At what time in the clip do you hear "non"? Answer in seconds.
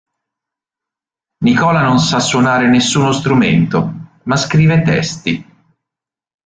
1.83-1.99